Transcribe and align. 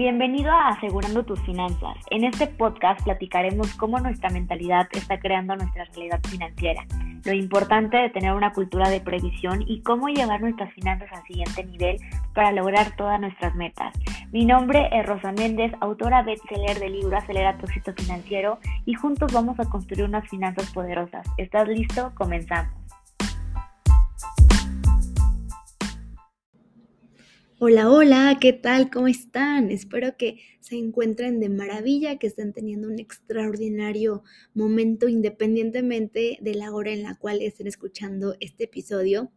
Bienvenido 0.00 0.50
a 0.50 0.68
Asegurando 0.68 1.26
tus 1.26 1.38
finanzas. 1.42 1.94
En 2.08 2.24
este 2.24 2.46
podcast 2.46 3.02
platicaremos 3.04 3.74
cómo 3.74 3.98
nuestra 3.98 4.30
mentalidad 4.30 4.88
está 4.92 5.20
creando 5.20 5.54
nuestra 5.54 5.84
realidad 5.84 6.20
financiera, 6.26 6.86
lo 7.22 7.34
importante 7.34 7.98
de 7.98 8.08
tener 8.08 8.32
una 8.32 8.54
cultura 8.54 8.88
de 8.88 9.02
previsión 9.02 9.62
y 9.66 9.82
cómo 9.82 10.08
llevar 10.08 10.40
nuestras 10.40 10.72
finanzas 10.72 11.10
al 11.12 11.22
siguiente 11.24 11.64
nivel 11.66 11.98
para 12.34 12.50
lograr 12.50 12.96
todas 12.96 13.20
nuestras 13.20 13.54
metas. 13.56 13.92
Mi 14.32 14.46
nombre 14.46 14.88
es 14.90 15.04
Rosa 15.04 15.32
Méndez, 15.32 15.70
autora 15.82 16.22
bestseller 16.22 16.78
del 16.78 16.94
libro 16.94 17.18
Acelera 17.18 17.58
tu 17.58 17.66
éxito 17.66 17.92
financiero 17.92 18.58
y 18.86 18.94
juntos 18.94 19.30
vamos 19.34 19.60
a 19.60 19.68
construir 19.68 20.04
unas 20.04 20.26
finanzas 20.30 20.72
poderosas. 20.72 21.26
¿Estás 21.36 21.68
listo? 21.68 22.10
Comenzamos. 22.14 22.79
Hola, 27.62 27.90
hola, 27.90 28.38
¿qué 28.40 28.54
tal? 28.54 28.90
¿Cómo 28.90 29.06
están? 29.06 29.70
Espero 29.70 30.16
que 30.16 30.40
se 30.60 30.76
encuentren 30.76 31.40
de 31.40 31.50
maravilla, 31.50 32.18
que 32.18 32.26
estén 32.26 32.54
teniendo 32.54 32.88
un 32.88 32.98
extraordinario 32.98 34.22
momento 34.54 35.10
independientemente 35.10 36.38
de 36.40 36.54
la 36.54 36.72
hora 36.72 36.90
en 36.92 37.02
la 37.02 37.16
cual 37.16 37.42
estén 37.42 37.66
escuchando 37.66 38.34
este 38.40 38.64
episodio. 38.64 39.30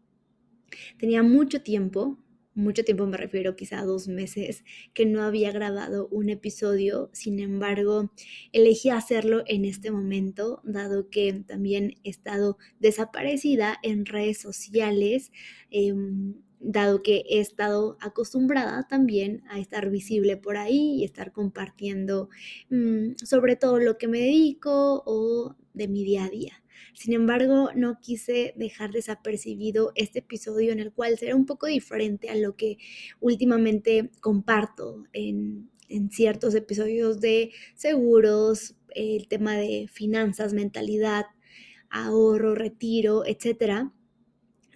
Tenía 0.97 1.21
mucho 1.21 1.63
tiempo, 1.63 2.17
mucho 2.53 2.85
tiempo 2.85 3.05
me 3.07 3.17
refiero 3.17 3.57
quizá 3.57 3.79
a 3.79 3.85
dos 3.85 4.07
meses, 4.07 4.63
que 4.93 5.05
no 5.05 5.21
había 5.21 5.51
grabado 5.51 6.07
un 6.07 6.29
episodio, 6.29 7.09
sin 7.11 7.41
embargo, 7.41 8.13
elegí 8.53 8.89
hacerlo 8.89 9.43
en 9.47 9.65
este 9.65 9.91
momento, 9.91 10.61
dado 10.63 11.09
que 11.09 11.33
también 11.45 11.95
he 12.05 12.11
estado 12.11 12.57
desaparecida 12.79 13.77
en 13.83 14.05
redes 14.05 14.39
sociales. 14.39 15.33
Em, 15.71 16.35
dado 16.63 17.03
que 17.03 17.23
he 17.29 17.39
estado 17.39 17.97
acostumbrada 17.99 18.87
también 18.87 19.43
a 19.49 19.59
estar 19.59 19.89
visible 19.89 20.37
por 20.37 20.57
ahí 20.57 20.95
y 20.95 21.03
estar 21.03 21.31
compartiendo 21.31 22.29
mm, 22.69 23.15
sobre 23.23 23.55
todo 23.55 23.79
lo 23.79 23.97
que 23.97 24.07
me 24.07 24.19
dedico 24.19 25.03
o 25.05 25.55
de 25.73 25.87
mi 25.87 26.03
día 26.03 26.25
a 26.25 26.29
día. 26.29 26.63
Sin 26.93 27.13
embargo, 27.13 27.69
no 27.75 27.99
quise 27.99 28.53
dejar 28.55 28.91
desapercibido 28.91 29.91
este 29.95 30.19
episodio 30.19 30.71
en 30.71 30.79
el 30.79 30.91
cual 30.93 31.17
será 31.17 31.35
un 31.35 31.45
poco 31.45 31.67
diferente 31.67 32.29
a 32.29 32.35
lo 32.35 32.55
que 32.55 32.77
últimamente 33.19 34.11
comparto 34.21 35.03
en, 35.11 35.69
en 35.89 36.11
ciertos 36.11 36.55
episodios 36.55 37.19
de 37.19 37.51
seguros, 37.75 38.75
el 38.95 39.27
tema 39.27 39.55
de 39.55 39.87
finanzas, 39.91 40.53
mentalidad, 40.53 41.25
ahorro, 41.89 42.55
retiro, 42.55 43.25
etcétera 43.25 43.91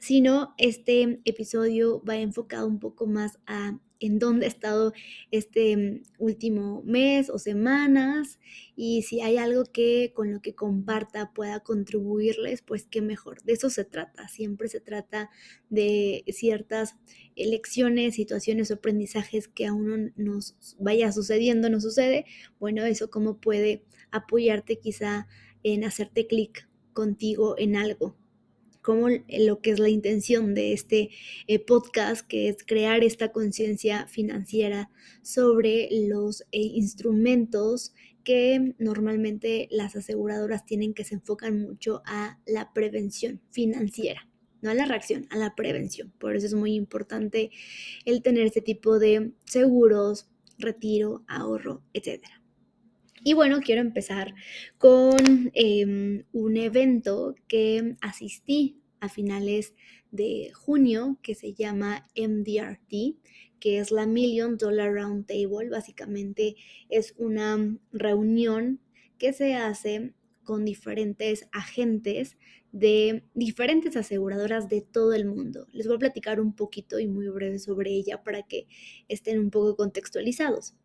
sino 0.07 0.53
este 0.57 1.19
episodio 1.25 2.01
va 2.01 2.15
enfocado 2.15 2.65
un 2.65 2.79
poco 2.79 3.07
más 3.07 3.39
a 3.45 3.77
en 3.99 4.19
dónde 4.19 4.45
he 4.45 4.47
estado 4.47 4.93
este 5.31 5.75
mm, 5.75 6.03
último 6.17 6.81
mes 6.85 7.29
o 7.29 7.37
semanas 7.37 8.39
y 8.77 9.01
si 9.01 9.19
hay 9.19 9.35
algo 9.35 9.65
que 9.65 10.13
con 10.15 10.31
lo 10.31 10.41
que 10.41 10.55
comparta 10.55 11.33
pueda 11.33 11.59
contribuirles, 11.59 12.61
pues 12.61 12.87
qué 12.89 13.01
mejor. 13.01 13.43
De 13.43 13.51
eso 13.51 13.69
se 13.69 13.83
trata. 13.83 14.29
Siempre 14.29 14.69
se 14.69 14.79
trata 14.79 15.29
de 15.69 16.23
ciertas 16.29 16.95
lecciones, 17.35 18.15
situaciones 18.15 18.71
aprendizajes 18.71 19.49
que 19.49 19.65
a 19.65 19.73
uno 19.73 20.09
nos 20.15 20.55
vaya 20.79 21.11
sucediendo, 21.11 21.69
no 21.69 21.81
sucede. 21.81 22.23
Bueno, 22.61 22.85
eso 22.85 23.09
cómo 23.09 23.41
puede 23.41 23.83
apoyarte 24.11 24.79
quizá 24.79 25.27
en 25.63 25.83
hacerte 25.83 26.27
clic 26.27 26.69
contigo 26.93 27.55
en 27.57 27.75
algo 27.75 28.15
como 28.87 29.09
lo 29.09 29.59
que 29.59 29.71
es 29.71 29.79
la 29.79 29.89
intención 29.89 30.53
de 30.53 30.71
este 30.71 31.09
eh, 31.47 31.59
podcast, 31.59 32.25
que 32.25 32.47
es 32.47 32.63
crear 32.65 33.03
esta 33.03 33.33
conciencia 33.33 34.07
financiera 34.07 34.89
sobre 35.21 35.89
los 35.91 36.43
eh, 36.53 36.61
instrumentos 36.61 37.93
que 38.23 38.75
normalmente 38.79 39.67
las 39.71 39.97
aseguradoras 39.97 40.65
tienen 40.65 40.93
que 40.93 41.03
se 41.03 41.15
enfocan 41.15 41.59
mucho 41.59 42.01
a 42.05 42.39
la 42.45 42.71
prevención 42.71 43.41
financiera 43.51 44.25
no 44.61 44.69
a 44.71 44.73
la 44.73 44.85
reacción, 44.85 45.27
a 45.31 45.37
la 45.37 45.53
prevención. 45.53 46.11
Por 46.17 46.35
eso 46.35 46.47
es 46.47 46.53
muy 46.53 46.73
importante 46.73 47.51
el 48.05 48.23
tener 48.23 48.47
este 48.47 48.61
tipo 48.61 48.99
de 48.99 49.33
seguros, 49.45 50.29
retiro, 50.57 51.23
ahorro, 51.27 51.83
etcétera. 51.93 52.41
Y 53.27 53.33
bueno, 53.33 53.59
quiero 53.59 53.81
empezar 53.81 54.33
con 54.77 55.51
em, 55.53 56.23
un 56.31 56.55
evento 56.55 57.35
que 57.49 57.97
asistí 57.99 58.79
a 59.01 59.09
finales 59.09 59.73
de 60.11 60.51
junio 60.53 61.19
que 61.21 61.35
se 61.35 61.53
llama 61.53 62.07
MDRT, 62.15 63.17
que 63.59 63.79
es 63.79 63.91
la 63.91 64.05
Million 64.05 64.55
Dollar 64.55 64.93
Round 64.93 65.25
Table. 65.25 65.69
Básicamente 65.69 66.55
es 66.87 67.15
una 67.17 67.77
reunión 67.91 68.79
que 69.17 69.33
se 69.33 69.55
hace 69.55 70.13
con 70.45 70.63
diferentes 70.63 71.49
agentes 71.51 72.37
de 72.71 73.25
diferentes 73.33 73.97
aseguradoras 73.97 74.69
de 74.69 74.79
todo 74.79 75.11
el 75.11 75.25
mundo. 75.25 75.67
Les 75.73 75.85
voy 75.85 75.97
a 75.97 75.99
platicar 75.99 76.39
un 76.39 76.55
poquito 76.55 76.97
y 76.97 77.07
muy 77.07 77.27
breve 77.27 77.59
sobre 77.59 77.91
ella 77.91 78.23
para 78.23 78.43
que 78.43 78.67
estén 79.09 79.37
un 79.37 79.49
poco 79.49 79.75
contextualizados. 79.75 80.75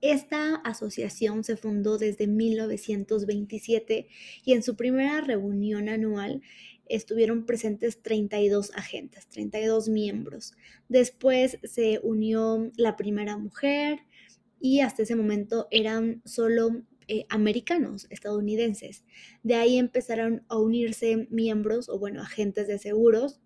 Esta 0.00 0.56
asociación 0.56 1.44
se 1.44 1.56
fundó 1.56 1.98
desde 1.98 2.26
1927 2.26 4.08
y 4.44 4.52
en 4.52 4.62
su 4.62 4.76
primera 4.76 5.20
reunión 5.20 5.88
anual 5.88 6.42
estuvieron 6.86 7.46
presentes 7.46 8.02
32 8.02 8.72
agentes, 8.74 9.26
32 9.28 9.88
miembros. 9.88 10.54
Después 10.88 11.58
se 11.64 12.00
unió 12.02 12.70
la 12.76 12.96
primera 12.96 13.36
mujer 13.36 14.00
y 14.60 14.80
hasta 14.80 15.02
ese 15.02 15.16
momento 15.16 15.68
eran 15.70 16.22
solo 16.24 16.82
eh, 17.08 17.26
americanos, 17.28 18.06
estadounidenses. 18.10 19.04
De 19.42 19.54
ahí 19.54 19.78
empezaron 19.78 20.44
a 20.48 20.58
unirse 20.58 21.26
miembros 21.30 21.88
o 21.88 21.98
bueno, 21.98 22.22
agentes 22.22 22.66
de 22.68 22.78
seguros 22.78 23.40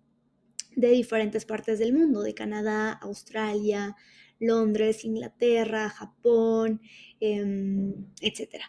de 0.75 0.89
diferentes 0.89 1.45
partes 1.45 1.79
del 1.79 1.93
mundo, 1.93 2.23
de 2.23 2.33
Canadá, 2.33 2.91
Australia, 2.91 3.95
Londres, 4.43 5.05
Inglaterra, 5.05 5.89
Japón, 5.89 6.81
em, 7.19 7.93
etc. 8.21 8.61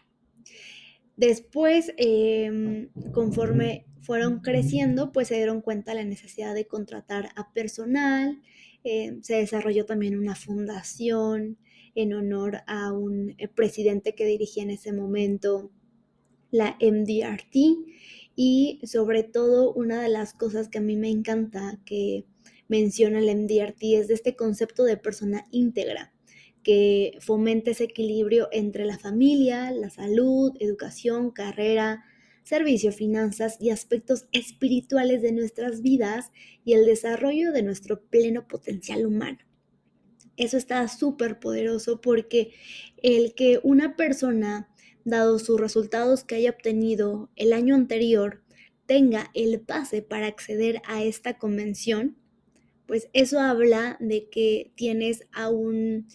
Después, 1.17 1.93
em, 1.97 2.91
conforme 3.13 3.87
fueron 4.03 4.41
creciendo, 4.41 5.13
pues 5.13 5.29
se 5.29 5.37
dieron 5.37 5.61
cuenta 5.63 5.93
de 5.93 5.99
la 5.99 6.05
necesidad 6.05 6.55
de 6.55 6.67
contratar 6.67 7.31
a 7.37 7.53
personal, 7.53 8.41
em, 8.85 9.23
se 9.23 9.37
desarrolló 9.37 9.87
también 9.87 10.19
una 10.19 10.35
fundación 10.35 11.59
en 11.95 12.13
honor 12.13 12.63
a 12.67 12.93
un 12.93 13.35
eh, 13.39 13.49
presidente 13.49 14.15
que 14.15 14.27
dirigía 14.27 14.63
en 14.65 14.71
ese 14.71 14.93
momento 14.93 15.71
la 16.51 16.77
MDRT 16.81 17.77
y 18.37 18.81
sobre 18.85 19.23
todo 19.23 19.73
una 19.73 20.03
de 20.03 20.09
las 20.09 20.35
cosas 20.35 20.69
que 20.69 20.79
a 20.79 20.83
mí 20.83 20.97
me 20.97 21.11
encanta 21.11 21.81
que 21.85 22.27
menciona 22.69 23.19
el 23.19 23.37
MDRT 23.37 23.83
es 23.95 24.09
de 24.09 24.15
este 24.15 24.37
concepto 24.37 24.85
de 24.85 24.97
persona 24.97 25.47
íntegra 25.51 26.13
que 26.65 27.19
fomenta 27.21 27.71
ese 27.71 27.85
equilibrio 27.85 28.49
entre 28.51 28.87
la 28.87 28.99
familia, 28.99 29.71
la 29.71 29.91
salud, 29.91 30.53
educación, 30.59 31.31
carrera, 31.31 32.05
servicio, 32.43 32.91
finanzas 32.91 33.57
y 33.61 33.71
aspectos 33.71 34.27
espirituales 34.33 35.23
de 35.23 35.33
nuestras 35.33 35.83
vidas 35.83 36.33
y 36.65 36.73
el 36.73 36.87
desarrollo 36.87 37.53
de 37.53 37.63
nuestro 37.63 38.03
pleno 38.03 38.49
potencial 38.49 39.07
humano. 39.07 39.39
Eso 40.37 40.57
está 40.57 40.87
súper 40.89 41.39
poderoso 41.39 42.01
porque 42.01 42.53
el 43.03 43.35
que 43.35 43.61
una 43.63 43.95
persona, 43.95 44.69
dado 45.05 45.39
sus 45.39 45.61
resultados 45.61 46.25
que 46.25 46.37
haya 46.37 46.51
obtenido 46.51 47.31
el 47.37 47.53
año 47.53 47.75
anterior, 47.75 48.43
tenga 48.87 49.31
el 49.35 49.61
pase 49.61 50.03
para 50.03 50.27
acceder 50.27 50.83
a 50.87 51.03
esta 51.05 51.39
convención, 51.39 52.17
pues 52.87 53.09
eso 53.13 53.41
habla 53.41 53.97
de 54.01 54.29
que 54.29 54.73
tienes 54.75 55.27
a 55.33 55.49
un 55.49 56.07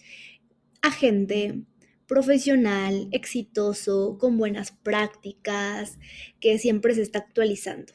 agente 0.82 1.62
profesional, 2.06 3.08
exitoso, 3.12 4.18
con 4.18 4.36
buenas 4.36 4.72
prácticas, 4.72 5.98
que 6.40 6.58
siempre 6.58 6.94
se 6.94 7.02
está 7.02 7.20
actualizando. 7.20 7.92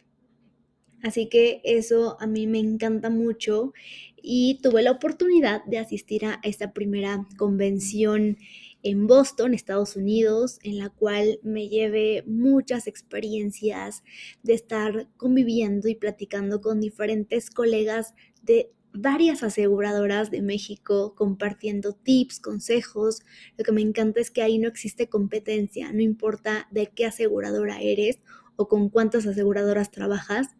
Así 1.04 1.28
que 1.28 1.62
eso 1.64 2.18
a 2.20 2.26
mí 2.26 2.48
me 2.48 2.60
encanta 2.60 3.10
mucho 3.10 3.74
y 4.16 4.60
tuve 4.64 4.82
la 4.82 4.92
oportunidad 4.92 5.64
de 5.66 5.78
asistir 5.78 6.26
a 6.26 6.40
esta 6.44 6.74
primera 6.74 7.28
convención 7.38 8.38
en 8.82 9.06
Boston, 9.06 9.54
Estados 9.54 9.96
Unidos, 9.96 10.60
en 10.64 10.78
la 10.78 10.90
cual 10.90 11.40
me 11.44 11.70
llevé 11.70 12.24
muchas 12.26 12.88
experiencias 12.88 14.04
de 14.44 14.54
estar 14.54 15.08
conviviendo 15.18 15.88
y 15.90 15.96
platicando 15.96 16.62
con 16.62 16.80
diferentes 16.80 17.50
colegas 17.50 18.14
de 18.46 18.72
varias 18.94 19.44
aseguradoras 19.44 20.32
de 20.32 20.42
México 20.42 21.16
compartiendo 21.16 21.94
tips, 21.94 22.40
consejos. 22.40 23.22
Lo 23.58 23.64
que 23.64 23.72
me 23.72 23.82
encanta 23.82 24.22
es 24.22 24.32
que 24.32 24.42
ahí 24.42 24.58
no 24.58 24.68
existe 24.68 25.10
competencia, 25.10 25.92
no 25.92 26.02
importa 26.02 26.68
de 26.72 26.88
qué 26.88 27.06
aseguradora 27.06 27.82
eres 27.82 28.20
o 28.56 28.68
con 28.68 28.90
cuántas 28.90 29.28
aseguradoras 29.28 29.92
trabajas, 29.92 30.56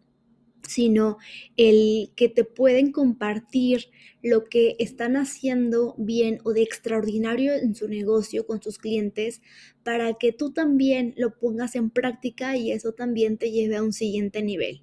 sino 0.62 1.18
el 1.56 2.10
que 2.16 2.28
te 2.28 2.44
pueden 2.44 2.92
compartir 2.92 3.86
lo 4.22 4.44
que 4.44 4.76
están 4.78 5.16
haciendo 5.16 5.94
bien 5.96 6.40
o 6.44 6.52
de 6.52 6.62
extraordinario 6.62 7.54
en 7.54 7.74
su 7.74 7.88
negocio 7.88 8.46
con 8.46 8.60
sus 8.60 8.78
clientes 8.78 9.40
para 9.84 10.14
que 10.14 10.32
tú 10.32 10.52
también 10.52 11.14
lo 11.16 11.38
pongas 11.38 11.76
en 11.76 11.90
práctica 11.90 12.56
y 12.56 12.72
eso 12.72 12.92
también 12.92 13.38
te 13.38 13.52
lleve 13.52 13.76
a 13.76 13.82
un 13.82 13.92
siguiente 13.92 14.42
nivel. 14.42 14.82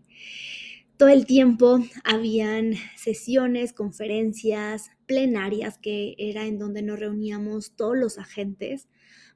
Todo 0.97 1.09
el 1.09 1.25
tiempo 1.25 1.79
habían 2.03 2.73
sesiones, 2.95 3.73
conferencias, 3.73 4.91
plenarias, 5.05 5.77
que 5.77 6.15
era 6.17 6.45
en 6.45 6.59
donde 6.59 6.81
nos 6.81 6.99
reuníamos 6.99 7.75
todos 7.75 7.97
los 7.97 8.17
agentes. 8.17 8.87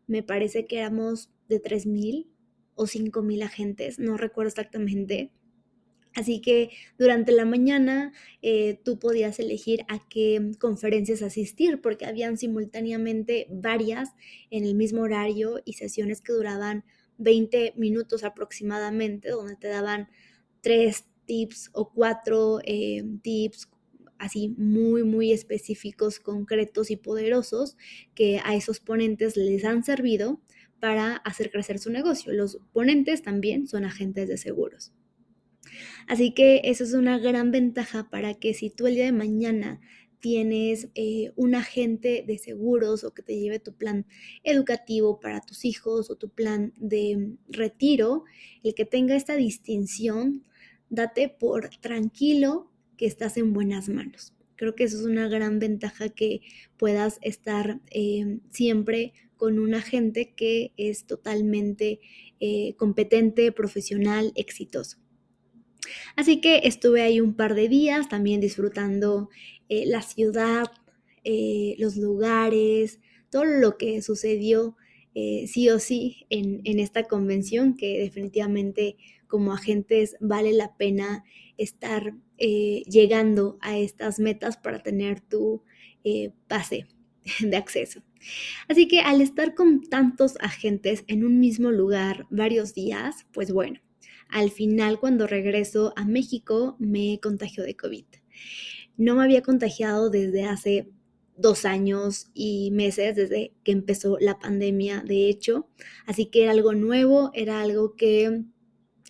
Me 0.05 0.23
parece 0.23 0.67
que 0.67 0.79
éramos 0.79 1.29
de 1.49 1.61
3.000 1.61 2.27
o 2.75 2.85
5.000 2.85 3.43
agentes, 3.43 3.99
no 3.99 4.17
recuerdo 4.17 4.49
exactamente 4.49 5.31
Así 6.17 6.41
que 6.41 6.71
durante 6.97 7.31
la 7.31 7.45
mañana 7.45 8.11
eh, 8.41 8.79
tú 8.83 8.97
podías 8.97 9.37
elegir 9.39 9.81
a 9.87 9.99
qué 10.09 10.51
conferencias 10.57 11.21
asistir 11.21 11.79
porque 11.79 12.07
habían 12.07 12.39
simultáneamente 12.39 13.45
varias 13.51 14.09
en 14.49 14.65
el 14.65 14.73
mismo 14.73 15.03
horario 15.03 15.61
y 15.63 15.73
sesiones 15.73 16.21
que 16.21 16.33
duraban 16.33 16.85
20 17.19 17.73
minutos 17.77 18.23
aproximadamente, 18.23 19.29
donde 19.29 19.57
te 19.57 19.67
daban 19.67 20.09
tres 20.61 21.05
tips 21.27 21.69
o 21.73 21.91
cuatro 21.91 22.59
eh, 22.65 23.03
tips 23.21 23.69
así 24.17 24.55
muy, 24.57 25.03
muy 25.03 25.31
específicos, 25.31 26.19
concretos 26.19 26.89
y 26.89 26.95
poderosos 26.95 27.77
que 28.15 28.41
a 28.43 28.55
esos 28.55 28.79
ponentes 28.79 29.37
les 29.37 29.63
han 29.63 29.83
servido 29.83 30.41
para 30.79 31.17
hacer 31.17 31.51
crecer 31.51 31.79
su 31.79 31.91
negocio. 31.91 32.33
Los 32.33 32.59
ponentes 32.73 33.21
también 33.21 33.67
son 33.67 33.85
agentes 33.85 34.27
de 34.27 34.37
seguros. 34.37 34.93
Así 36.07 36.33
que 36.33 36.61
eso 36.63 36.83
es 36.83 36.93
una 36.93 37.19
gran 37.19 37.51
ventaja 37.51 38.09
para 38.09 38.33
que 38.35 38.53
si 38.53 38.69
tú 38.69 38.87
el 38.87 38.95
día 38.95 39.05
de 39.05 39.11
mañana 39.11 39.81
tienes 40.19 40.89
eh, 40.95 41.31
un 41.35 41.53
agente 41.53 42.23
de 42.25 42.37
seguros 42.37 43.03
o 43.03 43.13
que 43.13 43.21
te 43.21 43.39
lleve 43.39 43.59
tu 43.59 43.73
plan 43.73 44.05
educativo 44.43 45.19
para 45.19 45.41
tus 45.41 45.65
hijos 45.65 46.09
o 46.09 46.15
tu 46.15 46.29
plan 46.29 46.73
de 46.77 47.35
retiro, 47.49 48.23
el 48.63 48.73
que 48.73 48.85
tenga 48.85 49.15
esta 49.15 49.35
distinción, 49.35 50.43
date 50.89 51.29
por 51.29 51.69
tranquilo 51.81 52.71
que 52.97 53.05
estás 53.05 53.37
en 53.37 53.53
buenas 53.53 53.89
manos. 53.89 54.33
Creo 54.57 54.75
que 54.75 54.83
eso 54.83 54.97
es 54.97 55.05
una 55.05 55.27
gran 55.29 55.59
ventaja 55.59 56.09
que 56.09 56.41
puedas 56.77 57.19
estar 57.21 57.79
eh, 57.91 58.39
siempre 58.49 59.13
con 59.37 59.59
un 59.59 59.75
agente 59.75 60.33
que 60.35 60.73
es 60.77 61.05
totalmente 61.05 61.99
eh, 62.39 62.73
competente, 62.75 63.51
profesional, 63.51 64.33
exitoso. 64.35 64.97
Así 66.15 66.41
que 66.41 66.61
estuve 66.63 67.03
ahí 67.03 67.21
un 67.21 67.35
par 67.35 67.53
de 67.53 67.69
días 67.69 68.09
también 68.09 68.41
disfrutando 68.41 69.29
eh, 69.69 69.85
la 69.85 70.01
ciudad, 70.01 70.65
los 71.77 71.97
lugares, 71.97 73.01
todo 73.29 73.43
lo 73.43 73.77
que 73.77 74.01
sucedió 74.01 74.77
sí 75.13 75.69
o 75.69 75.77
sí 75.77 76.25
en, 76.29 76.79
esta 76.79 77.03
convención, 77.03 77.75
que 77.75 77.99
definitivamente 77.99 78.95
como 79.27 79.53
agentes 79.53 80.15
vale 80.19 80.53
la 80.53 80.75
pena 80.77 81.23
estar 81.57 82.13
llegando 82.37 83.57
a 83.61 83.77
estas 83.77 84.19
metas 84.19 84.57
para 84.57 84.81
tener 84.83 85.21
tu 85.21 85.63
pase 86.47 86.87
de 87.41 87.57
acceso. 87.57 88.01
Así 88.67 88.87
que 88.87 89.01
al 89.01 89.21
estar 89.21 89.53
con 89.55 89.81
tantos 89.81 90.37
agentes 90.39 91.03
en 91.07 91.23
un 91.25 91.39
mismo 91.39 91.71
lugar 91.71 92.25
varios 92.29 92.73
días, 92.73 93.25
pues 93.31 93.51
bueno, 93.51 93.79
al 94.29 94.51
final, 94.51 94.99
cuando 94.99 95.25
regreso 95.25 95.93
a 95.95 96.05
México, 96.05 96.75
me 96.79 97.19
contagió 97.21 97.63
de 97.63 97.75
COVID. 97.75 98.05
No 98.97 99.15
me 99.15 99.23
había 99.23 99.41
contagiado 99.41 100.09
desde 100.09 100.43
hace 100.43 100.89
dos 101.37 101.65
años 101.65 102.27
y 102.33 102.71
meses 102.71 103.15
desde 103.15 103.53
que 103.63 103.71
empezó 103.71 104.17
la 104.19 104.39
pandemia, 104.39 105.01
de 105.05 105.29
hecho. 105.29 105.69
Así 106.05 106.25
que 106.25 106.43
era 106.43 106.51
algo 106.51 106.73
nuevo, 106.73 107.31
era 107.33 107.61
algo 107.61 107.95
que, 107.95 108.43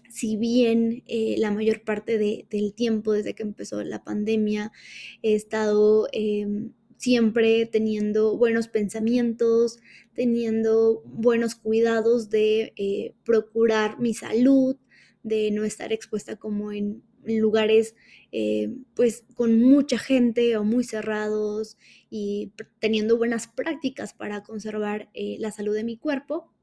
si 0.09 0.37
bien 0.37 1.03
eh, 1.07 1.35
la 1.37 1.51
mayor 1.51 1.83
parte 1.83 2.17
del 2.17 2.73
tiempo 2.73 3.13
desde 3.13 3.33
que 3.33 3.43
empezó 3.43 3.83
la 3.83 4.03
pandemia 4.03 4.71
he 5.21 5.35
estado 5.35 6.07
em, 6.11 6.71
siempre 6.97 7.65
teniendo 7.65 8.37
buenos 8.37 8.67
pensamientos, 8.67 9.79
teniendo 10.13 11.01
buenos 11.05 11.55
cuidados 11.55 12.29
de 12.29 12.73
eh, 12.75 13.13
procurar 13.23 13.99
mi 13.99 14.13
salud, 14.13 14.77
de 15.23 15.51
no 15.51 15.63
estar 15.63 15.93
expuesta 15.93 16.37
como 16.37 16.71
en, 16.71 17.03
lugares 17.25 17.93
eh, 18.31 18.73
pues 18.95 19.25
con 19.35 19.59
mucha 19.61 19.97
gente 19.97 20.55
o 20.55 20.63
muy 20.63 20.85
cerrados 20.85 21.77
y 22.09 22.53
teniendo 22.79 23.17
buenas 23.17 23.47
prácticas 23.47 24.13
para 24.13 24.43
conservar 24.43 25.09
la 25.13 25.51
salud 25.51 25.75
de 25.75 25.83
mi 25.83 25.97
cuerpo. 25.97 26.53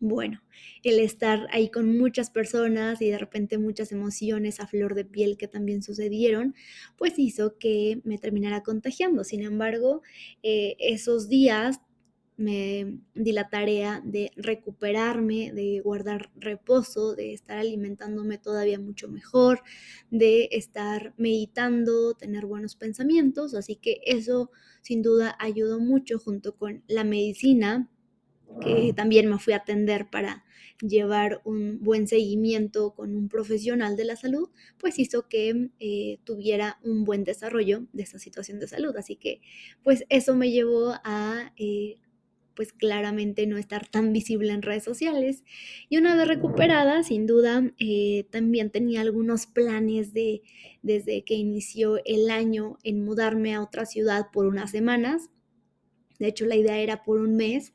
Bueno, 0.00 0.42
el 0.82 0.98
estar 0.98 1.46
ahí 1.52 1.70
con 1.70 1.96
muchas 1.96 2.30
personas 2.30 3.00
y 3.00 3.10
de 3.10 3.18
repente 3.18 3.58
muchas 3.58 3.92
emociones 3.92 4.60
a 4.60 4.66
flor 4.66 4.94
de 4.94 5.04
piel 5.04 5.36
que 5.36 5.48
también 5.48 5.82
sucedieron, 5.82 6.54
pues 6.96 7.18
hizo 7.18 7.58
que 7.58 8.00
me 8.04 8.18
terminara 8.18 8.62
contagiando. 8.62 9.24
Sin 9.24 9.42
embargo, 9.42 10.02
eh, 10.42 10.76
esos 10.80 11.28
días 11.28 11.80
me 12.36 12.98
di 13.14 13.30
la 13.32 13.48
tarea 13.48 14.02
de 14.04 14.32
recuperarme, 14.36 15.52
de 15.52 15.80
guardar 15.80 16.30
reposo, 16.34 17.14
de 17.14 17.32
estar 17.32 17.58
alimentándome 17.58 18.38
todavía 18.38 18.80
mucho 18.80 19.08
mejor, 19.08 19.62
de 20.10 20.48
estar 20.50 21.14
meditando, 21.16 22.14
tener 22.14 22.46
buenos 22.46 22.74
pensamientos. 22.74 23.54
Así 23.54 23.76
que 23.76 24.00
eso 24.04 24.50
sin 24.82 25.00
duda 25.02 25.36
ayudó 25.38 25.78
mucho 25.78 26.18
junto 26.18 26.56
con 26.56 26.82
la 26.88 27.04
medicina, 27.04 27.88
que 28.60 28.92
también 28.94 29.28
me 29.28 29.38
fui 29.38 29.52
a 29.52 29.58
atender 29.58 30.08
para 30.10 30.44
llevar 30.80 31.40
un 31.44 31.80
buen 31.82 32.06
seguimiento 32.06 32.94
con 32.94 33.16
un 33.16 33.28
profesional 33.28 33.96
de 33.96 34.04
la 34.04 34.16
salud, 34.16 34.48
pues 34.78 34.98
hizo 34.98 35.28
que 35.28 35.70
eh, 35.80 36.18
tuviera 36.24 36.78
un 36.82 37.04
buen 37.04 37.24
desarrollo 37.24 37.86
de 37.92 38.02
esa 38.02 38.18
situación 38.18 38.58
de 38.58 38.68
salud. 38.68 38.96
Así 38.96 39.16
que, 39.16 39.40
pues 39.82 40.04
eso 40.08 40.34
me 40.34 40.50
llevó 40.50 40.94
a 41.04 41.52
eh, 41.56 41.98
pues 42.54 42.72
claramente 42.72 43.46
no 43.46 43.58
estar 43.58 43.88
tan 43.88 44.12
visible 44.12 44.52
en 44.52 44.62
redes 44.62 44.84
sociales. 44.84 45.42
Y 45.88 45.98
una 45.98 46.16
vez 46.16 46.28
recuperada, 46.28 47.02
sin 47.02 47.26
duda, 47.26 47.72
eh, 47.78 48.26
también 48.30 48.70
tenía 48.70 49.00
algunos 49.00 49.46
planes 49.46 50.12
de, 50.12 50.42
desde 50.82 51.24
que 51.24 51.34
inició 51.34 51.98
el 52.04 52.30
año, 52.30 52.78
en 52.84 53.04
mudarme 53.04 53.54
a 53.54 53.62
otra 53.62 53.86
ciudad 53.86 54.28
por 54.32 54.46
unas 54.46 54.70
semanas. 54.70 55.30
De 56.18 56.28
hecho, 56.28 56.46
la 56.46 56.56
idea 56.56 56.78
era 56.78 57.02
por 57.02 57.18
un 57.20 57.36
mes. 57.36 57.74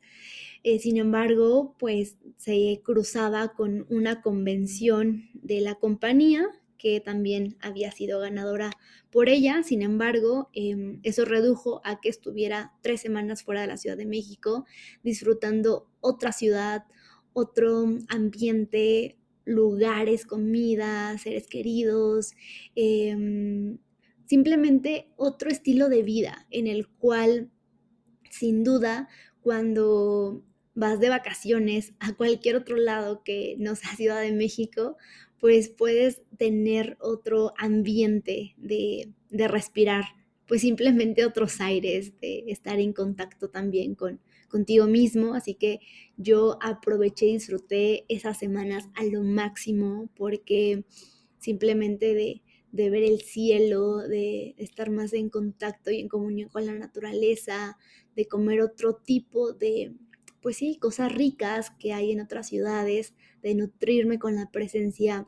Eh, 0.62 0.78
sin 0.78 0.98
embargo, 0.98 1.74
pues 1.78 2.18
se 2.36 2.80
cruzaba 2.84 3.54
con 3.54 3.86
una 3.88 4.20
convención 4.20 5.30
de 5.34 5.60
la 5.60 5.76
compañía 5.76 6.46
que 6.76 7.00
también 7.00 7.56
había 7.60 7.92
sido 7.92 8.20
ganadora 8.20 8.70
por 9.10 9.28
ella. 9.28 9.62
Sin 9.62 9.82
embargo, 9.82 10.50
em, 10.54 11.00
eso 11.02 11.24
redujo 11.24 11.80
a 11.84 12.00
que 12.00 12.08
estuviera 12.08 12.72
tres 12.82 13.00
semanas 13.02 13.42
fuera 13.42 13.62
de 13.62 13.66
la 13.68 13.76
Ciudad 13.76 13.96
de 13.98 14.06
México, 14.06 14.64
disfrutando 15.02 15.88
otra 16.00 16.32
ciudad, 16.32 16.84
otro 17.34 17.86
ambiente, 18.08 19.18
lugares, 19.44 20.26
comida, 20.26 21.16
seres 21.18 21.46
queridos, 21.48 22.32
em, 22.74 23.78
simplemente 24.26 25.08
otro 25.16 25.50
estilo 25.50 25.88
de 25.88 26.02
vida 26.02 26.46
en 26.50 26.66
el 26.66 26.88
cual, 26.88 27.50
sin 28.30 28.64
duda, 28.64 29.08
cuando 29.42 30.44
vas 30.74 31.00
de 31.00 31.08
vacaciones 31.08 31.94
a 31.98 32.14
cualquier 32.14 32.56
otro 32.56 32.76
lado 32.76 33.22
que 33.24 33.56
no 33.58 33.74
sea 33.76 33.96
Ciudad 33.96 34.20
de 34.20 34.32
México, 34.32 34.96
pues 35.38 35.68
puedes 35.68 36.22
tener 36.36 36.96
otro 37.00 37.54
ambiente 37.56 38.54
de, 38.58 39.10
respirar, 39.30 40.04
pues 40.46 40.60
simplemente 40.60 41.24
otros 41.24 41.60
aires, 41.60 42.18
de 42.20 42.44
estar 42.48 42.78
en 42.78 42.92
contacto 42.92 43.48
también 43.48 43.94
con 43.94 44.20
contigo 44.48 44.86
mismo. 44.86 45.34
Así 45.34 45.54
que 45.54 45.80
yo 46.16 46.58
aproveché 46.60 47.26
y 47.26 47.32
disfruté 47.34 48.04
esas 48.08 48.38
semanas 48.38 48.88
a 48.94 49.04
lo 49.04 49.22
máximo 49.22 50.10
porque 50.14 50.84
simplemente 51.38 52.14
de, 52.14 52.42
de 52.72 52.90
ver 52.90 53.04
el 53.04 53.22
cielo, 53.22 53.98
de 53.98 54.54
estar 54.58 54.90
más 54.90 55.14
en 55.14 55.30
contacto 55.30 55.90
y 55.90 56.00
en 56.00 56.08
comunión 56.08 56.50
con 56.50 56.66
la 56.66 56.74
naturaleza, 56.74 57.78
de 58.14 58.26
comer 58.26 58.60
otro 58.60 58.96
tipo 58.96 59.52
de, 59.52 59.94
pues 60.40 60.56
sí, 60.56 60.78
cosas 60.78 61.12
ricas 61.12 61.70
que 61.70 61.92
hay 61.92 62.12
en 62.12 62.20
otras 62.20 62.48
ciudades, 62.48 63.14
de 63.42 63.54
nutrirme 63.54 64.18
con 64.18 64.34
la 64.34 64.50
presencia 64.50 65.26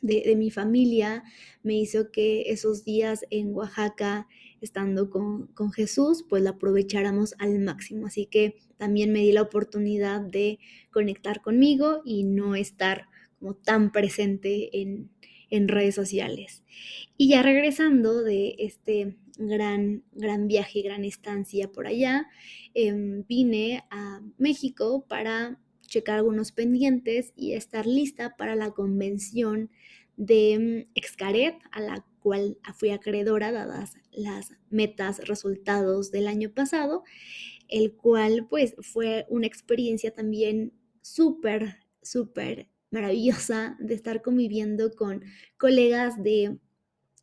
de, 0.00 0.36
mi 0.36 0.50
familia, 0.50 1.24
me 1.62 1.74
hizo 1.78 2.10
que 2.10 2.42
esos 2.50 2.84
días 2.84 3.24
en 3.30 3.54
Oaxaca, 3.54 4.28
estando 4.60 5.08
con, 5.08 5.46
con 5.48 5.72
Jesús, 5.72 6.24
pues 6.28 6.42
la 6.42 6.50
aprovecháramos 6.50 7.34
al 7.38 7.58
máximo. 7.58 8.06
Así 8.06 8.26
que 8.26 8.56
también 8.76 9.12
me 9.12 9.20
di 9.20 9.32
la 9.32 9.42
oportunidad 9.42 10.20
de 10.20 10.58
conectar 10.90 11.40
conmigo 11.40 12.02
y 12.04 12.24
no 12.24 12.54
estar 12.54 13.08
como 13.38 13.54
tan 13.54 13.92
presente 13.92 14.80
en, 14.82 15.10
en 15.48 15.68
redes 15.68 15.94
sociales. 15.94 16.64
Y 17.16 17.30
ya 17.30 17.42
regresando 17.42 18.22
de 18.22 18.56
este 18.58 19.16
gran, 19.38 20.04
gran 20.12 20.48
viaje, 20.48 20.82
gran 20.82 21.04
estancia 21.04 21.70
por 21.70 21.86
allá, 21.86 22.26
em, 22.74 23.24
vine 23.28 23.84
a 23.90 24.20
México 24.38 25.04
para 25.08 25.58
checar 25.82 26.18
algunos 26.18 26.52
pendientes 26.52 27.32
y 27.36 27.52
estar 27.52 27.86
lista 27.86 28.36
para 28.36 28.56
la 28.56 28.70
convención 28.70 29.70
de 30.16 30.86
mm, 30.86 30.90
Excaret, 30.94 31.56
a 31.72 31.80
la 31.80 32.04
cual 32.20 32.58
fui 32.74 32.90
acreedora 32.90 33.52
dadas 33.52 33.94
las 34.12 34.52
metas, 34.70 35.26
resultados 35.26 36.10
del 36.10 36.26
año 36.26 36.50
pasado, 36.50 37.04
el 37.68 37.94
cual 37.94 38.46
pues 38.48 38.74
fue 38.80 39.26
una 39.28 39.46
experiencia 39.46 40.12
también 40.12 40.72
súper, 41.02 41.80
súper 42.02 42.68
maravillosa 42.90 43.76
de 43.80 43.94
estar 43.94 44.22
conviviendo 44.22 44.94
con 44.94 45.22
colegas 45.58 46.22
de 46.22 46.58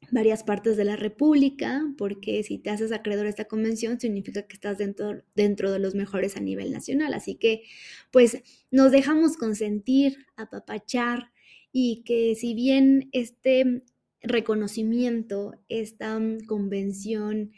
varias 0.10 0.44
partes 0.44 0.78
de 0.78 0.86
la 0.86 0.96
República, 0.96 1.84
porque 1.98 2.44
si 2.44 2.58
te 2.58 2.70
haces 2.70 2.92
acreedor 2.92 3.28
a 3.28 3.30
esta 3.30 3.46
convención 3.46 4.00
significa 4.00 4.44
que 4.44 4.56
estás 4.56 4.78
dentro, 4.78 5.24
dentro 5.36 5.72
de 5.72 5.80
los 5.80 5.96
mejores 5.96 6.38
a 6.38 6.40
nivel 6.40 6.72
nacional. 6.72 7.14
Así 7.14 7.36
que, 7.36 7.64
pues, 8.12 8.42
nos 8.72 8.92
dejamos 8.92 9.38
consentir, 9.38 10.26
apapachar 10.36 11.32
y 11.72 12.04
que 12.04 12.36
si 12.36 12.54
bien 12.54 13.10
este 13.12 13.84
reconocimiento, 14.22 15.54
esta 15.70 16.20
convención 16.48 17.52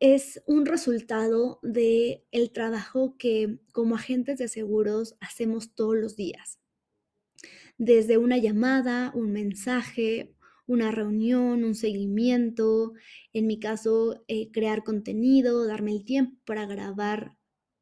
es 0.00 0.42
un 0.46 0.64
resultado 0.64 1.58
de 1.62 2.24
el 2.30 2.52
trabajo 2.52 3.16
que 3.18 3.58
como 3.72 3.96
agentes 3.96 4.38
de 4.38 4.48
seguros 4.48 5.16
hacemos 5.20 5.74
todos 5.74 5.96
los 5.96 6.16
días. 6.16 6.60
Desde 7.78 8.18
una 8.18 8.38
llamada, 8.38 9.12
un 9.14 9.32
mensaje, 9.32 10.34
una 10.68 10.92
reunión, 10.92 11.64
un 11.64 11.74
seguimiento, 11.74 12.92
en 13.32 13.46
mi 13.48 13.58
caso, 13.58 14.22
eh, 14.28 14.50
crear 14.52 14.84
contenido, 14.84 15.66
darme 15.66 15.92
el 15.92 16.04
tiempo 16.04 16.36
para 16.44 16.66
grabar 16.66 17.34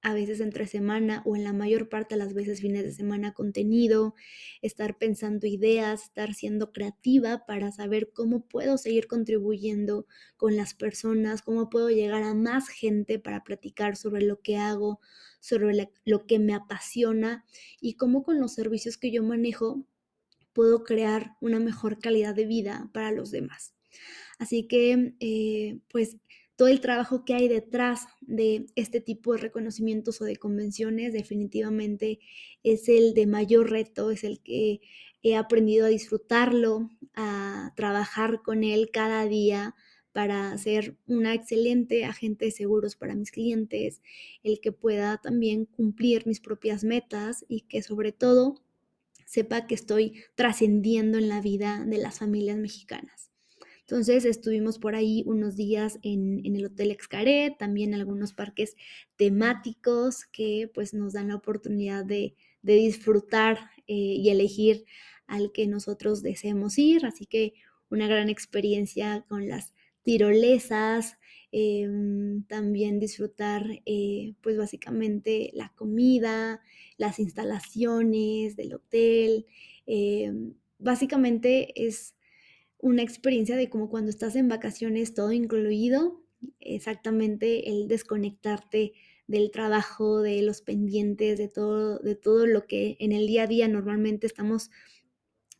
a 0.02 0.14
veces 0.14 0.38
entre 0.38 0.68
semana 0.68 1.20
o 1.24 1.34
en 1.34 1.42
la 1.42 1.52
mayor 1.52 1.88
parte 1.88 2.14
de 2.14 2.20
las 2.20 2.32
veces 2.32 2.60
fines 2.60 2.84
de 2.84 2.92
semana 2.92 3.34
contenido, 3.34 4.14
estar 4.62 4.98
pensando 4.98 5.48
ideas, 5.48 6.04
estar 6.04 6.32
siendo 6.32 6.70
creativa 6.70 7.44
para 7.44 7.72
saber 7.72 8.12
cómo 8.12 8.46
puedo 8.46 8.78
seguir 8.78 9.08
contribuyendo 9.08 10.06
con 10.36 10.56
las 10.56 10.74
personas, 10.74 11.42
cómo 11.42 11.70
puedo 11.70 11.90
llegar 11.90 12.22
a 12.22 12.34
más 12.34 12.68
gente 12.68 13.18
para 13.18 13.42
platicar 13.42 13.96
sobre 13.96 14.24
lo 14.24 14.40
que 14.40 14.56
hago, 14.58 15.00
sobre 15.40 15.90
lo 16.04 16.26
que 16.26 16.38
me 16.38 16.54
apasiona 16.54 17.44
y 17.80 17.94
cómo 17.94 18.22
con 18.22 18.38
los 18.38 18.54
servicios 18.54 18.96
que 18.98 19.10
yo 19.10 19.24
manejo 19.24 19.84
puedo 20.56 20.84
crear 20.84 21.36
una 21.42 21.60
mejor 21.60 21.98
calidad 21.98 22.34
de 22.34 22.46
vida 22.46 22.88
para 22.94 23.12
los 23.12 23.30
demás. 23.30 23.74
Así 24.38 24.66
que, 24.66 25.12
eh, 25.20 25.80
pues, 25.90 26.16
todo 26.56 26.68
el 26.68 26.80
trabajo 26.80 27.26
que 27.26 27.34
hay 27.34 27.46
detrás 27.46 28.06
de 28.22 28.64
este 28.74 29.02
tipo 29.02 29.34
de 29.34 29.38
reconocimientos 29.40 30.22
o 30.22 30.24
de 30.24 30.36
convenciones 30.36 31.12
definitivamente 31.12 32.20
es 32.62 32.88
el 32.88 33.12
de 33.12 33.26
mayor 33.26 33.70
reto, 33.70 34.10
es 34.10 34.24
el 34.24 34.40
que 34.40 34.80
he 35.22 35.36
aprendido 35.36 35.84
a 35.84 35.90
disfrutarlo, 35.90 36.88
a 37.14 37.74
trabajar 37.76 38.40
con 38.42 38.64
él 38.64 38.88
cada 38.90 39.26
día 39.26 39.74
para 40.12 40.56
ser 40.56 40.96
una 41.06 41.34
excelente 41.34 42.06
agente 42.06 42.46
de 42.46 42.50
seguros 42.50 42.96
para 42.96 43.14
mis 43.14 43.30
clientes, 43.30 44.00
el 44.42 44.60
que 44.62 44.72
pueda 44.72 45.18
también 45.18 45.66
cumplir 45.66 46.26
mis 46.26 46.40
propias 46.40 46.82
metas 46.84 47.44
y 47.46 47.62
que 47.68 47.82
sobre 47.82 48.12
todo 48.12 48.65
sepa 49.26 49.66
que 49.66 49.74
estoy 49.74 50.24
trascendiendo 50.34 51.18
en 51.18 51.28
la 51.28 51.42
vida 51.42 51.84
de 51.84 51.98
las 51.98 52.20
familias 52.20 52.56
mexicanas. 52.56 53.30
Entonces 53.80 54.24
estuvimos 54.24 54.78
por 54.78 54.96
ahí 54.96 55.22
unos 55.26 55.54
días 55.54 55.98
en, 56.02 56.42
el 56.44 56.64
Hotel 56.64 56.90
Excaret, 56.90 57.56
también 57.56 57.94
algunos 57.94 58.32
parques 58.32 58.74
temáticos 59.16 60.24
que 60.24 60.70
pues 60.74 60.94
nos 60.94 61.12
dan 61.12 61.28
la 61.28 61.36
oportunidad 61.36 62.04
de, 62.04 62.34
disfrutar 62.62 63.70
eh, 63.86 63.94
y 63.94 64.28
elegir 64.30 64.86
al 65.28 65.52
que 65.52 65.68
nosotros 65.68 66.22
deseemos 66.22 66.78
ir. 66.78 67.06
Así 67.06 67.26
que 67.26 67.54
una 67.88 68.08
gran 68.08 68.28
experiencia 68.28 69.24
con 69.28 69.46
las 69.46 69.72
tirolesas, 70.02 71.16
em, 71.58 72.42
también 72.44 73.00
disfrutar 73.00 73.80
eh, 73.86 74.34
pues 74.42 74.58
básicamente 74.58 75.50
la 75.54 75.72
comida, 75.74 76.60
las 76.98 77.18
instalaciones 77.18 78.56
del 78.56 78.74
hotel. 78.74 79.46
Em, 79.86 80.52
básicamente 80.78 81.72
es 81.86 82.14
una 82.78 83.02
experiencia 83.02 83.56
de 83.56 83.70
como 83.70 83.88
cuando 83.88 84.10
estás 84.10 84.36
en 84.36 84.48
vacaciones, 84.48 85.14
todo 85.14 85.32
incluido, 85.32 86.20
exactamente 86.60 87.70
el 87.70 87.88
desconectarte 87.88 88.92
del 89.26 89.50
trabajo, 89.50 90.20
de 90.20 90.42
los 90.42 90.60
pendientes, 90.60 91.38
de 91.38 91.48
todo, 91.48 91.98
de 92.00 92.16
todo 92.16 92.46
lo 92.46 92.66
que 92.66 92.98
en 93.00 93.12
el 93.12 93.26
día 93.26 93.44
a 93.44 93.46
día 93.46 93.66
normalmente 93.66 94.26
estamos 94.26 94.70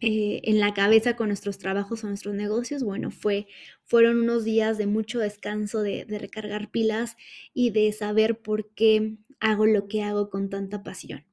eh, 0.01 0.41
en 0.45 0.61
la 0.61 0.75
cabeza 0.75 1.17
con 1.17 1.29
nuestros 1.29 1.59
trabajos 1.59 2.05
o 2.05 2.09
nuestros 2.09 2.35
negocios. 2.35 2.83
Bueno, 2.83 3.11
fue, 3.11 3.47
fueron 3.85 4.21
unos 4.21 4.45
días 4.45 4.79
de 4.79 4.87
mucho 4.87 5.19
descanso, 5.19 5.83
de, 5.83 6.05
de 6.05 6.19
recargar 6.19 6.71
pilas 6.71 7.17
y 7.55 7.71
de 7.71 7.93
saber 7.93 8.39
por 8.41 8.71
qué 8.75 9.17
hago 9.41 9.67
lo 9.67 9.89
que 9.89 10.03
hago 10.03 10.31
con 10.31 10.51
tanta 10.51 10.83
pasión. 10.83 11.25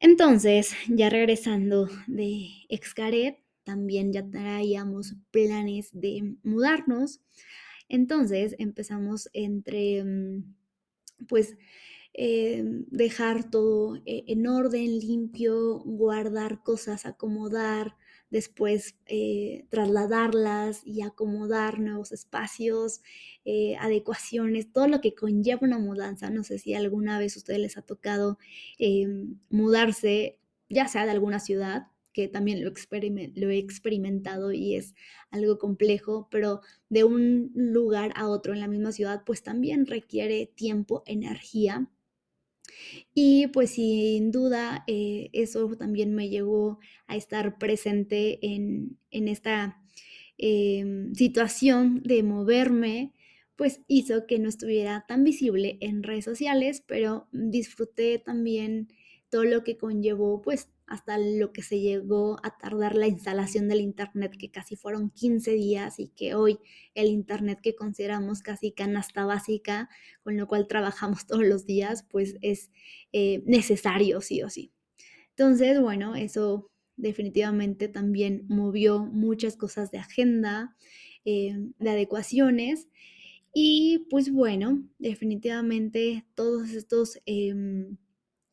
Entonces, 0.00 0.72
ya 0.88 1.08
regresando 1.10 1.88
de 2.06 2.48
Excaret, 2.68 3.38
también 3.64 4.12
ya 4.12 4.28
traíamos 4.28 5.14
planes 5.30 5.90
de 5.92 6.34
mudarnos. 6.42 7.20
Entonces 7.88 8.56
empezamos 8.58 9.28
entre, 9.32 10.02
mm, 10.04 10.54
pues, 11.28 11.56
eh, 12.14 12.62
dejar 12.88 13.50
todo 13.50 13.96
eh, 14.04 14.24
en 14.26 14.46
orden, 14.46 14.98
limpio, 14.98 15.78
guardar 15.80 16.62
cosas, 16.62 17.06
acomodar, 17.06 17.96
después 18.30 18.96
eh, 19.06 19.66
trasladarlas 19.70 20.82
y 20.86 21.02
acomodar 21.02 21.80
nuevos 21.80 22.12
espacios, 22.12 23.02
adecuaciones, 23.78 24.72
todo 24.72 24.88
lo 24.88 25.00
que 25.00 25.14
conlleva 25.14 25.60
una 25.62 25.78
mudanza. 25.78 26.30
No 26.30 26.44
sé 26.44 26.58
si 26.58 26.74
alguna 26.74 27.18
vez 27.18 27.36
a 27.36 27.40
ustedes 27.40 27.60
les 27.60 27.76
ha 27.76 27.82
tocado 27.82 28.38
mudarse, 29.50 30.38
ya 30.68 30.88
sea 30.88 31.04
de 31.04 31.10
alguna 31.10 31.40
ciudad 31.40 31.88
que 32.12 32.28
también 32.28 32.64
lo, 32.64 32.70
lo 32.70 33.50
he 33.50 33.58
experimentado 33.58 34.52
y 34.52 34.76
es 34.76 34.94
algo 35.30 35.58
complejo, 35.58 36.28
pero 36.30 36.60
de 36.88 37.04
un 37.04 37.52
lugar 37.54 38.12
a 38.16 38.28
otro 38.28 38.52
en 38.52 38.60
la 38.60 38.68
misma 38.68 38.92
ciudad, 38.92 39.22
pues 39.24 39.42
también 39.42 39.86
requiere 39.86 40.46
tiempo, 40.54 41.02
energía. 41.06 41.88
Y 43.14 43.48
pues 43.48 43.70
sin 43.70 44.30
duda 44.30 44.84
eh, 44.86 45.30
eso 45.32 45.76
también 45.76 46.14
me 46.14 46.28
llevó 46.28 46.78
a 47.06 47.16
estar 47.16 47.58
presente 47.58 48.38
en, 48.42 48.98
esta 49.10 49.80
em, 50.38 51.14
situación 51.14 52.02
de 52.04 52.22
moverme, 52.22 53.12
pues 53.56 53.80
hizo 53.86 54.26
que 54.26 54.38
no 54.38 54.48
estuviera 54.48 55.04
tan 55.06 55.24
visible 55.24 55.78
en 55.80 56.02
redes 56.02 56.24
sociales, 56.24 56.82
pero 56.86 57.28
disfruté 57.32 58.18
también 58.18 58.88
todo 59.30 59.44
lo 59.44 59.64
que 59.64 59.76
conllevó 59.76 60.42
pues 60.42 60.68
hasta 60.92 61.16
lo 61.16 61.54
que 61.54 61.62
se 61.62 61.80
llegó 61.80 62.36
a 62.42 62.58
tardar 62.58 62.96
la 62.96 63.06
instalación 63.06 63.66
del 63.66 63.80
Internet, 63.80 64.36
que 64.38 64.50
casi 64.50 64.76
fueron 64.76 65.08
15 65.08 65.52
días 65.52 65.98
y 65.98 66.08
que 66.08 66.34
hoy 66.34 66.58
el 66.94 67.06
Internet 67.06 67.60
que 67.62 67.74
consideramos 67.74 68.42
casi 68.42 68.72
canasta 68.72 69.24
básica, 69.24 69.88
con 70.22 70.36
lo 70.36 70.46
cual 70.46 70.66
trabajamos 70.66 71.26
todos 71.26 71.46
los 71.46 71.64
días, 71.64 72.06
pues 72.10 72.36
es 72.42 72.70
eh, 73.12 73.42
necesario 73.46 74.20
sí 74.20 74.42
o 74.42 74.50
sí. 74.50 74.70
Entonces, 75.30 75.80
bueno, 75.80 76.14
eso 76.14 76.70
definitivamente 76.96 77.88
también 77.88 78.44
movió 78.48 79.06
muchas 79.06 79.56
cosas 79.56 79.90
de 79.92 79.98
agenda, 79.98 80.76
eh, 81.24 81.56
de 81.78 81.90
adecuaciones. 81.90 82.88
Y 83.54 84.08
pues 84.10 84.30
bueno, 84.30 84.86
definitivamente 84.98 86.26
todos 86.34 86.72
estos... 86.72 87.18
Em, 87.24 87.96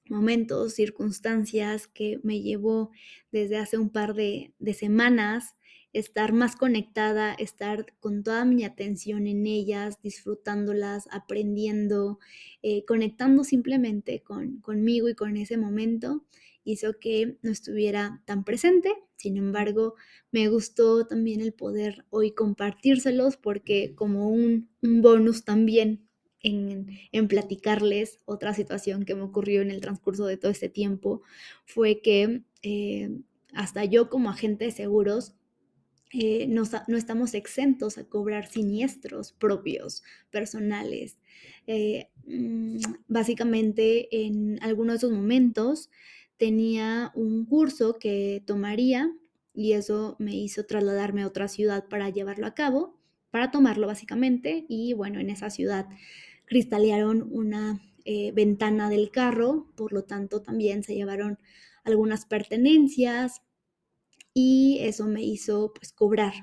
momentos, 0.10 0.74
circunstancias 0.74 1.88
que 1.88 2.20
me 2.24 2.42
llevó 2.42 2.92
desde 3.32 3.58
hace 3.58 3.78
un 3.78 3.90
par 3.90 4.14
de, 4.14 4.54
semanas 4.74 5.56
estar 5.92 6.34
más 6.34 6.56
conectada, 6.56 7.34
estar 7.34 7.86
con 8.00 8.24
toda 8.24 8.46
mi 8.46 8.64
atención 8.64 9.26
en 9.26 9.48
ellas, 9.48 10.02
disfrutándolas, 10.04 11.08
aprendiendo, 11.12 12.20
eh, 12.62 12.86
conectando 12.86 13.44
simplemente 13.44 14.22
con, 14.22 14.62
conmigo 14.62 15.10
y 15.10 15.16
con 15.16 15.36
ese 15.36 15.58
momento, 15.58 16.26
hizo 16.64 17.00
que 17.00 17.38
no 17.42 17.52
estuviera 17.52 18.22
tan 18.26 18.44
presente. 18.44 18.94
Sin 19.16 19.38
embargo, 19.38 19.96
me 20.32 20.48
gustó 20.50 21.08
también 21.08 21.42
el 21.42 21.54
poder 21.54 22.06
hoy 22.10 22.32
compartírselos 22.32 23.38
porque 23.38 23.96
como 23.96 24.30
un, 24.30 24.70
un 24.82 25.02
bonus 25.02 25.44
también 25.44 26.09
en, 26.42 27.28
platicarles 27.28 28.20
otra 28.26 28.54
situación 28.54 29.06
que 29.06 29.16
me 29.16 29.24
ocurrió 29.24 29.62
en 29.62 29.72
el 29.72 29.82
transcurso 29.82 30.26
de 30.26 30.38
todo 30.38 30.52
este 30.52 30.70
tiempo 30.70 31.22
fue 31.66 32.02
que 32.02 32.44
eh, 32.64 33.20
hasta 33.54 33.86
yo 33.86 34.10
como 34.10 34.30
agente 34.30 34.66
de 34.66 34.72
seguros 34.72 35.36
eh, 36.12 36.48
no, 36.48 36.64
estamos 36.98 37.36
exentos 37.36 38.00
a 38.00 38.04
cobrar 38.06 38.48
siniestros 38.48 39.32
propios, 39.34 40.04
personales. 40.32 41.20
Eh, 41.68 42.10
mm, 42.26 42.78
básicamente, 43.08 44.26
en 44.26 44.58
algunos 44.64 44.94
de 44.94 44.98
esos 44.98 45.12
momentos 45.12 45.92
tenía 46.38 47.12
un 47.16 47.46
curso 47.46 48.00
que 48.00 48.42
tomaría 48.48 49.14
y 49.54 49.74
eso 49.74 50.16
me 50.20 50.36
hizo 50.36 50.66
trasladarme 50.66 51.24
a 51.24 51.28
otra 51.28 51.48
ciudad 51.48 51.88
para 51.90 52.10
llevarlo 52.10 52.48
a 52.48 52.56
cabo, 52.56 52.98
para 53.30 53.52
tomarlo 53.52 53.86
básicamente. 53.86 54.66
Y 54.68 54.94
bueno, 54.94 55.20
en 55.20 55.30
esa 55.30 55.52
ciudad 55.52 55.88
cristalearon 56.50 57.30
una 57.32 57.80
eh, 58.04 58.32
ventana 58.34 58.90
del 58.90 59.12
carro, 59.12 59.72
por 59.78 59.94
lo 59.94 60.04
tanto 60.04 60.42
también 60.42 60.84
se 60.84 60.96
llevaron 60.96 61.38
algunas 61.86 62.26
pertenencias, 62.26 63.44
y 64.34 64.80
eso 64.82 65.08
me 65.08 65.24
hizo 65.24 65.74
pues 65.74 65.92
cobrar 65.92 66.34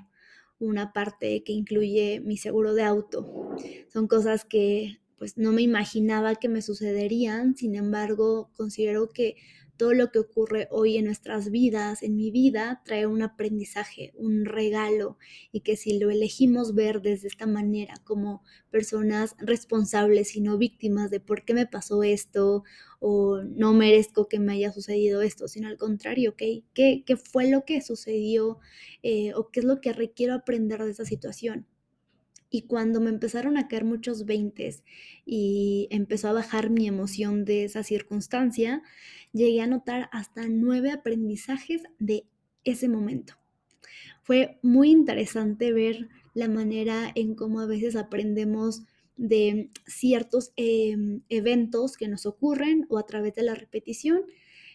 una 0.59 0.93
parte 0.93 1.43
que 1.45 1.53
incluye 1.53 2.21
mi 2.21 2.37
seguro 2.37 2.75
de 2.75 2.83
auto. 2.83 3.57
Son 3.89 4.07
cosas 4.07 4.45
que 4.45 5.01
pues 5.19 5.39
no 5.39 5.53
me 5.53 5.63
imaginaba 5.63 6.35
que 6.35 6.49
me 6.49 6.63
sucederían, 6.63 7.57
sin 7.57 7.75
embargo 7.75 8.51
considero 8.55 9.09
que 9.09 9.37
todo 9.77 9.93
lo 9.95 10.11
que 10.11 10.19
ocurre 10.19 10.69
hoy 10.71 10.97
en 10.97 11.05
nuestras 11.07 11.51
vidas, 11.51 12.03
en 12.03 12.17
mi 12.17 12.31
vida, 12.31 12.83
trae 12.85 13.07
un 13.07 13.23
aprendizaje, 13.23 14.13
un 14.17 14.45
regalo, 14.45 15.19
y 15.53 15.61
que 15.61 15.77
si 15.77 15.99
lo 15.99 16.11
elegimos 16.11 16.75
ver 16.75 17.03
desde 17.03 17.29
esta 17.29 17.47
manera, 17.47 17.95
como 18.05 18.43
personas 18.71 19.37
responsables 19.39 20.37
y 20.37 20.41
no 20.41 20.59
víctimas 20.59 21.11
de 21.11 21.21
por 21.21 21.45
qué 21.45 21.55
me 21.55 21.67
pasó 21.67 22.03
esto 22.03 22.65
o 23.01 23.43
no 23.43 23.73
merezco 23.73 24.29
que 24.29 24.39
me 24.41 24.55
haya 24.55 24.73
sucedido 24.73 25.23
esto, 25.23 25.49
sino 25.49 25.69
al 25.69 25.77
contrario, 25.79 26.35
¿qué, 26.37 26.65
qué 26.75 27.17
fue 27.17 27.49
lo 27.51 27.65
que 27.65 27.81
sucedió 27.83 28.59
eh, 29.03 29.35
o 29.35 29.51
qué 29.51 29.61
es 29.61 29.67
lo 29.67 29.81
que 29.81 29.93
requiero 29.93 30.35
aprender 30.35 30.83
de 30.83 30.91
esa 30.91 31.05
situación? 31.05 31.67
Y 32.51 32.63
cuando 32.63 33.01
me 33.01 33.11
empezaron 33.11 33.57
a 33.57 33.69
caer 33.69 33.85
muchos 33.85 34.25
veintes 34.25 34.85
y 35.25 35.89
empezó 35.91 36.29
a 36.29 36.33
bajar 36.33 36.71
mi 36.71 36.87
emoción 36.87 37.45
de 37.45 37.65
esa 37.65 37.83
circunstancia, 37.83 38.83
llegué 39.33 39.61
a 39.61 39.67
notar 39.67 40.09
hasta 40.13 40.47
nueve 40.49 40.91
aprendizajes 40.91 41.83
de 41.99 42.27
ese 42.65 42.89
momento. 42.89 43.35
Fue 44.23 44.59
muy 44.63 44.91
interesante 44.91 45.73
ver 45.73 46.09
la 46.35 46.49
manera 46.49 47.11
en 47.15 47.35
cómo 47.35 47.61
a 47.61 47.67
veces 47.67 47.97
aprendemos 47.97 48.83
de 49.17 49.71
ciertos 49.87 50.53
em, 50.57 51.23
eventos 51.29 51.97
que 51.97 52.09
nos 52.09 52.27
ocurren 52.27 52.87
o 52.89 52.99
a 52.99 53.07
través 53.07 53.35
de 53.35 53.43
la 53.43 53.55
repetición. 53.55 54.23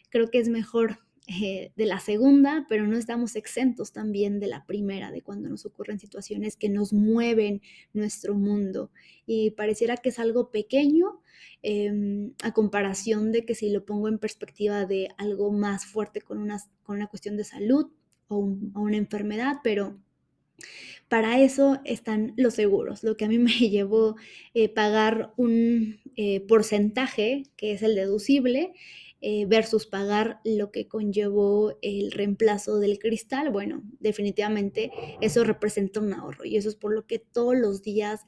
Creo 0.09 0.29
que 0.29 0.39
es 0.39 0.49
mejor 0.49 0.99
eh, 1.27 1.71
de 1.75 1.85
la 1.85 1.99
segunda, 1.99 2.65
pero 2.67 2.87
no 2.87 2.97
estamos 2.97 3.35
exentos 3.35 3.91
también 3.93 4.39
de 4.39 4.47
la 4.47 4.65
primera, 4.65 5.11
de 5.11 5.21
cuando 5.21 5.49
nos 5.49 5.65
ocurren 5.67 5.99
situaciones 5.99 6.57
que 6.57 6.67
nos 6.67 6.93
mueven 6.93 7.61
nuestro 7.93 8.33
mundo. 8.33 8.91
Y 9.27 9.51
pareciera 9.51 9.97
que 9.97 10.09
es 10.09 10.17
algo 10.17 10.49
pequeño 10.49 11.21
em, 11.61 12.33
a 12.41 12.53
comparación 12.53 13.31
de 13.31 13.45
que 13.45 13.53
si 13.53 13.69
lo 13.69 13.85
pongo 13.85 14.07
en 14.07 14.17
perspectiva 14.17 14.85
de 14.85 15.09
algo 15.17 15.51
más 15.51 15.85
fuerte 15.85 16.21
con 16.21 16.39
una, 16.39 16.57
con 16.81 16.97
una 16.97 17.07
cuestión 17.07 17.37
de 17.37 17.43
salud 17.43 17.91
o, 18.27 18.37
una 18.39 18.97
enfermedad, 18.97 19.57
pero 19.63 19.99
para 21.07 21.39
eso 21.39 21.79
están 21.85 22.33
los 22.35 22.55
seguros. 22.55 23.03
Lo 23.03 23.15
que 23.15 23.25
a 23.25 23.29
mí 23.29 23.37
me 23.39 23.69
llevó 23.69 24.15
eh, 24.55 24.69
pagar 24.69 25.33
un 25.37 25.99
eh, 26.15 26.41
porcentaje, 26.41 27.43
que 27.57 27.73
es 27.73 27.83
el 27.83 27.93
deducible, 27.93 28.73
eh, 29.21 29.45
versus 29.45 29.85
pagar 29.85 30.41
lo 30.43 30.71
que 30.71 30.87
conllevó 30.87 31.77
el 31.81 32.11
reemplazo 32.11 32.79
del 32.79 32.97
cristal, 32.97 33.51
bueno, 33.51 33.83
definitivamente 33.99 34.91
eso 35.21 35.43
representa 35.43 35.99
un 35.99 36.13
ahorro 36.13 36.43
y 36.43 36.57
eso 36.57 36.69
es 36.69 36.75
por 36.75 36.93
lo 36.93 37.05
que 37.05 37.19
todos 37.19 37.55
los 37.55 37.83
días 37.83 38.21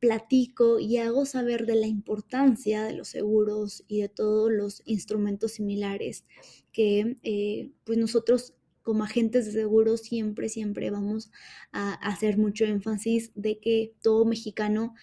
platico 0.00 0.78
y 0.78 0.98
hago 0.98 1.26
saber 1.26 1.66
de 1.66 1.74
la 1.74 1.86
importancia 1.86 2.84
de 2.84 2.92
los 2.92 3.08
seguros 3.08 3.84
y 3.88 4.02
de 4.02 4.08
todos 4.08 4.52
los 4.52 4.82
instrumentos 4.84 5.52
similares 5.52 6.24
que 6.72 7.16
eh, 7.22 7.70
pues 7.84 7.98
nosotros 7.98 8.54
como 8.82 9.04
agentes 9.04 9.46
de 9.46 9.52
seguros 9.52 10.00
siempre, 10.00 10.48
siempre 10.48 10.90
vamos 10.90 11.30
a 11.72 11.94
hacer 11.94 12.38
mucho 12.38 12.64
énfasis 12.64 13.32
de 13.34 13.58
que 13.58 13.94
todo 14.02 14.24
mexicano 14.24 14.94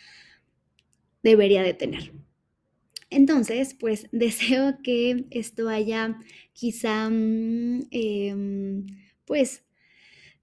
debería 1.22 1.62
de 1.62 1.74
tener. 1.74 2.12
Entonces, 3.10 3.74
pues 3.74 4.08
deseo 4.12 4.78
que 4.84 5.26
esto 5.32 5.70
haya 5.70 6.20
quizá, 6.54 7.10
mm, 7.10 7.88
em, 7.92 8.86
pues 9.26 9.64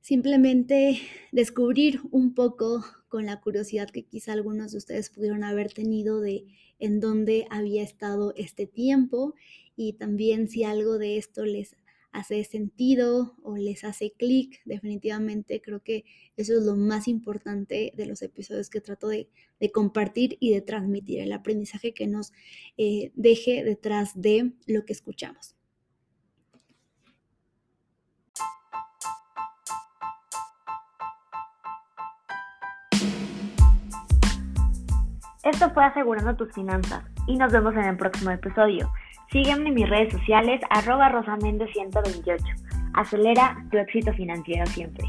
simplemente 0.00 1.00
descubrir 1.32 2.00
un 2.10 2.34
poco 2.34 2.84
con 3.08 3.26
la 3.26 3.40
curiosidad 3.40 3.90
que 3.90 4.04
quizá 4.04 4.32
algunos 4.32 4.72
de 4.72 4.78
ustedes 4.78 5.10
pudieron 5.10 5.44
haber 5.44 5.72
tenido 5.72 6.20
de 6.20 6.46
en 6.78 7.00
dónde 7.00 7.46
había 7.50 7.82
estado 7.82 8.34
este 8.36 8.66
tiempo 8.66 9.34
y 9.76 9.94
también 9.94 10.48
si 10.48 10.64
algo 10.64 10.98
de 10.98 11.18
esto 11.18 11.44
les 11.44 11.76
hace 12.12 12.44
sentido 12.44 13.36
o 13.42 13.56
les 13.56 13.84
hace 13.84 14.12
clic, 14.12 14.60
definitivamente 14.64 15.60
creo 15.60 15.80
que 15.82 16.04
eso 16.36 16.56
es 16.56 16.64
lo 16.64 16.76
más 16.76 17.08
importante 17.08 17.92
de 17.96 18.06
los 18.06 18.22
episodios 18.22 18.70
que 18.70 18.80
trato 18.80 19.08
de, 19.08 19.28
compartir 19.72 20.36
y 20.40 20.52
de 20.52 20.60
transmitir, 20.60 21.20
el 21.20 21.32
aprendizaje 21.32 21.94
que 21.94 22.06
nos 22.06 22.32
eh, 22.76 23.12
deje 23.14 23.62
detrás 23.64 24.20
de 24.20 24.52
lo 24.66 24.84
que 24.84 24.92
escuchamos. 24.92 25.54
Esto 35.44 35.70
fue 35.74 35.84
Asegurando 35.84 36.36
tus 36.36 36.52
Finanzas 36.52 37.04
y 37.26 37.36
nos 37.36 37.52
vemos 37.52 37.74
en 37.74 37.84
el 37.84 37.96
próximo 37.96 38.30
episodio. 38.30 38.92
Sígueme 39.32 39.70
en 39.70 39.74
mis 39.74 39.88
redes 39.88 40.12
sociales 40.12 40.60
arroba 40.68 41.10
rosamende128. 41.10 42.92
Acelera 42.92 43.56
tu 43.70 43.78
éxito 43.78 44.12
financiero 44.12 44.66
siempre. 44.66 45.06